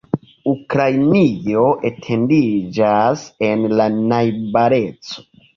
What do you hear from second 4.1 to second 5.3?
najbareco.